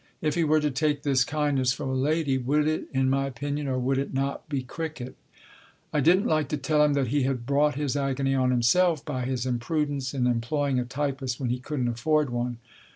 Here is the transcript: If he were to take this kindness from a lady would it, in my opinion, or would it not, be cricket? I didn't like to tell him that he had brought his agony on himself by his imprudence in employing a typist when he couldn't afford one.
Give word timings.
If 0.19 0.33
he 0.33 0.43
were 0.43 0.59
to 0.61 0.71
take 0.71 1.03
this 1.03 1.23
kindness 1.23 1.73
from 1.73 1.89
a 1.89 1.93
lady 1.93 2.39
would 2.39 2.67
it, 2.67 2.85
in 2.91 3.07
my 3.07 3.27
opinion, 3.27 3.67
or 3.67 3.77
would 3.77 3.99
it 3.99 4.15
not, 4.15 4.49
be 4.49 4.63
cricket? 4.63 5.15
I 5.93 5.99
didn't 5.99 6.25
like 6.25 6.47
to 6.47 6.57
tell 6.57 6.83
him 6.83 6.93
that 6.93 7.09
he 7.09 7.21
had 7.21 7.45
brought 7.45 7.75
his 7.75 7.95
agony 7.95 8.33
on 8.33 8.49
himself 8.49 9.05
by 9.05 9.25
his 9.25 9.45
imprudence 9.45 10.15
in 10.15 10.25
employing 10.25 10.79
a 10.79 10.85
typist 10.85 11.39
when 11.39 11.51
he 11.51 11.59
couldn't 11.59 11.87
afford 11.87 12.31
one. 12.31 12.57